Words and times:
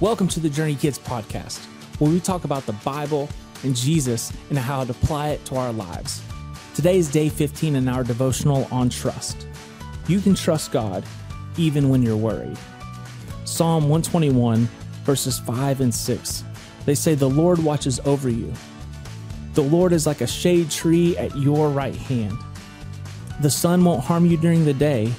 Welcome 0.00 0.28
to 0.28 0.38
the 0.38 0.48
Journey 0.48 0.76
Kids 0.76 0.96
podcast, 0.96 1.58
where 1.98 2.08
we 2.08 2.20
talk 2.20 2.44
about 2.44 2.64
the 2.66 2.72
Bible 2.72 3.28
and 3.64 3.74
Jesus 3.74 4.32
and 4.48 4.56
how 4.56 4.84
to 4.84 4.92
apply 4.92 5.30
it 5.30 5.44
to 5.46 5.56
our 5.56 5.72
lives. 5.72 6.22
Today 6.76 6.98
is 6.98 7.10
day 7.10 7.28
15 7.28 7.74
in 7.74 7.88
our 7.88 8.04
devotional 8.04 8.68
on 8.70 8.90
trust. 8.90 9.48
You 10.06 10.20
can 10.20 10.36
trust 10.36 10.70
God 10.70 11.02
even 11.56 11.88
when 11.88 12.04
you're 12.04 12.16
worried. 12.16 12.56
Psalm 13.44 13.88
121, 13.88 14.68
verses 15.02 15.40
5 15.40 15.80
and 15.80 15.92
6. 15.92 16.44
They 16.86 16.94
say, 16.94 17.16
The 17.16 17.28
Lord 17.28 17.58
watches 17.58 17.98
over 18.04 18.28
you. 18.28 18.52
The 19.54 19.64
Lord 19.64 19.92
is 19.92 20.06
like 20.06 20.20
a 20.20 20.28
shade 20.28 20.70
tree 20.70 21.16
at 21.16 21.36
your 21.36 21.70
right 21.70 21.96
hand. 21.96 22.38
The 23.40 23.50
sun 23.50 23.84
won't 23.84 24.04
harm 24.04 24.26
you 24.26 24.36
during 24.36 24.64
the 24.64 24.74
day, 24.74 25.12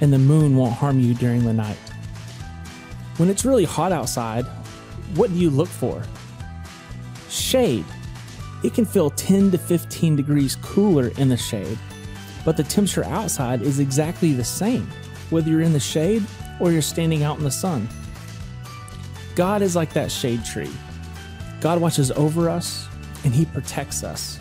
and 0.00 0.10
the 0.10 0.18
moon 0.18 0.56
won't 0.56 0.72
harm 0.72 0.98
you 0.98 1.12
during 1.12 1.44
the 1.44 1.52
night. 1.52 1.76
When 3.18 3.28
it's 3.28 3.44
really 3.44 3.64
hot 3.64 3.90
outside, 3.90 4.46
what 5.16 5.30
do 5.30 5.36
you 5.36 5.50
look 5.50 5.68
for? 5.68 6.02
Shade. 7.28 7.84
It 8.62 8.74
can 8.74 8.84
feel 8.84 9.10
10 9.10 9.50
to 9.50 9.58
15 9.58 10.14
degrees 10.14 10.56
cooler 10.62 11.08
in 11.18 11.28
the 11.28 11.36
shade, 11.36 11.78
but 12.44 12.56
the 12.56 12.62
temperature 12.62 13.04
outside 13.04 13.62
is 13.62 13.80
exactly 13.80 14.32
the 14.32 14.44
same, 14.44 14.88
whether 15.30 15.50
you're 15.50 15.62
in 15.62 15.72
the 15.72 15.80
shade 15.80 16.24
or 16.60 16.70
you're 16.70 16.80
standing 16.80 17.24
out 17.24 17.38
in 17.38 17.44
the 17.44 17.50
sun. 17.50 17.88
God 19.34 19.62
is 19.62 19.74
like 19.74 19.92
that 19.94 20.12
shade 20.12 20.44
tree. 20.44 20.70
God 21.60 21.80
watches 21.80 22.12
over 22.12 22.48
us 22.48 22.86
and 23.24 23.34
He 23.34 23.46
protects 23.46 24.04
us. 24.04 24.38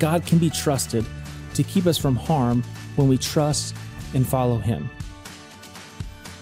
God 0.00 0.26
can 0.26 0.38
be 0.38 0.50
trusted 0.50 1.06
to 1.54 1.62
keep 1.62 1.86
us 1.86 1.96
from 1.96 2.16
harm 2.16 2.64
when 2.96 3.08
we 3.08 3.18
trust 3.18 3.76
and 4.14 4.26
follow 4.26 4.58
Him. 4.58 4.90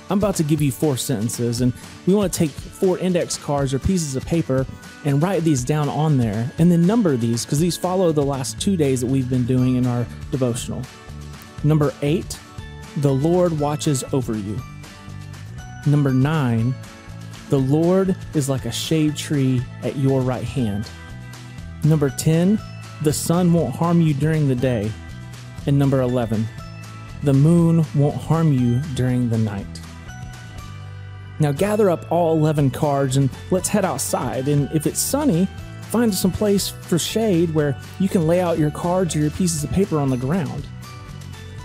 I'm 0.08 0.18
about 0.18 0.36
to 0.36 0.44
give 0.44 0.62
you 0.62 0.70
four 0.70 0.96
sentences, 0.96 1.60
and 1.60 1.72
we 2.06 2.14
want 2.14 2.32
to 2.32 2.38
take 2.38 2.50
four 2.50 2.98
index 2.98 3.36
cards 3.36 3.74
or 3.74 3.78
pieces 3.78 4.14
of 4.14 4.24
paper 4.24 4.64
and 5.04 5.22
write 5.22 5.42
these 5.42 5.64
down 5.64 5.88
on 5.88 6.16
there, 6.16 6.50
and 6.58 6.70
then 6.70 6.86
number 6.86 7.16
these 7.16 7.44
because 7.44 7.58
these 7.58 7.76
follow 7.76 8.12
the 8.12 8.24
last 8.24 8.60
two 8.60 8.76
days 8.76 9.00
that 9.00 9.06
we've 9.06 9.28
been 9.28 9.46
doing 9.46 9.76
in 9.76 9.86
our 9.86 10.06
devotional. 10.30 10.82
Number 11.64 11.92
eight, 12.02 12.38
the 12.98 13.12
Lord 13.12 13.58
watches 13.58 14.04
over 14.12 14.36
you. 14.36 14.60
Number 15.86 16.12
nine, 16.12 16.74
the 17.48 17.58
Lord 17.58 18.16
is 18.34 18.48
like 18.48 18.64
a 18.64 18.72
shade 18.72 19.16
tree 19.16 19.62
at 19.82 19.96
your 19.96 20.20
right 20.20 20.44
hand. 20.44 20.88
Number 21.84 22.10
10, 22.10 22.58
the 23.02 23.12
sun 23.12 23.52
won't 23.52 23.74
harm 23.74 24.00
you 24.00 24.14
during 24.14 24.48
the 24.48 24.54
day. 24.54 24.90
And 25.66 25.78
number 25.78 26.00
11, 26.00 26.46
the 27.22 27.32
moon 27.32 27.84
won't 27.94 28.16
harm 28.16 28.52
you 28.52 28.80
during 28.94 29.28
the 29.28 29.38
night. 29.38 29.66
Now 31.38 31.52
gather 31.52 31.90
up 31.90 32.10
all 32.10 32.36
11 32.36 32.70
cards 32.70 33.16
and 33.16 33.30
let's 33.50 33.68
head 33.68 33.84
outside. 33.84 34.48
And 34.48 34.70
if 34.72 34.86
it's 34.86 34.98
sunny, 34.98 35.46
find 35.82 36.14
some 36.14 36.32
place 36.32 36.68
for 36.68 36.98
shade 36.98 37.54
where 37.54 37.76
you 37.98 38.08
can 38.08 38.26
lay 38.26 38.40
out 38.40 38.58
your 38.58 38.70
cards 38.70 39.14
or 39.14 39.20
your 39.20 39.30
pieces 39.30 39.62
of 39.62 39.70
paper 39.70 39.98
on 39.98 40.10
the 40.10 40.16
ground. 40.16 40.66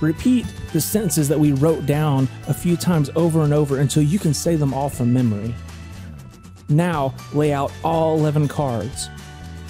Repeat 0.01 0.45
the 0.73 0.81
sentences 0.81 1.27
that 1.29 1.39
we 1.39 1.53
wrote 1.53 1.85
down 1.85 2.27
a 2.47 2.53
few 2.53 2.75
times 2.75 3.09
over 3.15 3.43
and 3.43 3.53
over 3.53 3.79
until 3.79 4.03
you 4.03 4.19
can 4.19 4.33
say 4.33 4.55
them 4.55 4.73
all 4.73 4.89
from 4.89 5.13
memory. 5.13 5.53
Now 6.69 7.13
lay 7.33 7.53
out 7.53 7.71
all 7.83 8.17
11 8.17 8.47
cards 8.47 9.09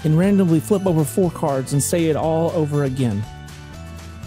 and 0.03 0.17
randomly 0.17 0.59
flip 0.59 0.85
over 0.87 1.03
four 1.03 1.29
cards 1.31 1.73
and 1.73 1.83
say 1.83 2.05
it 2.05 2.15
all 2.15 2.51
over 2.51 2.85
again. 2.85 3.23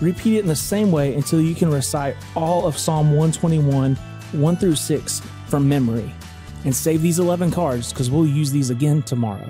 Repeat 0.01 0.37
it 0.37 0.41
in 0.41 0.47
the 0.47 0.57
same 0.57 0.93
way 0.93 1.15
until 1.15 1.41
you 1.41 1.55
can 1.55 1.71
recite 1.71 2.17
all 2.35 2.67
of 2.67 2.77
Psalm 2.77 3.09
121, 3.09 3.95
1 3.97 4.57
through 4.57 4.75
6 4.75 5.23
from 5.55 5.69
memory. 5.69 6.13
And 6.65 6.75
save 6.75 7.01
these 7.01 7.21
11 7.21 7.53
cards 7.53 7.93
because 7.93 8.11
we'll 8.11 8.27
use 8.27 8.51
these 8.51 8.71
again 8.71 9.03
tomorrow. 9.03 9.49